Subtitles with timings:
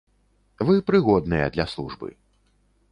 [0.69, 2.09] Вы прыгодныя для службы.